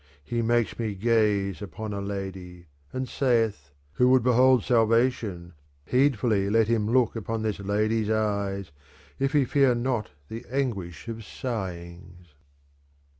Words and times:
He 0.23 0.41
makes 0.41 0.79
me 0.79 0.95
gaze 0.95 1.61
upon 1.61 1.93
a 1.93 2.01
lady. 2.01 2.65
And 2.91 3.07
saith:' 3.07 3.69
Who 3.97 4.09
would 4.09 4.23
behold 4.23 4.63
salvation 4.63 5.53
heedfuUy 5.91 6.51
let 6.51 6.67
him 6.67 6.87
look 6.89 7.15
upon 7.15 7.43
this 7.43 7.59
lady's 7.59 8.09
eyes 8.09 8.71
if 9.19 9.33
he 9.33 9.45
fear 9.45 9.75
not 9.75 10.09
the 10.27 10.43
anguish 10.49 11.05
ofsighings.' 11.05 12.33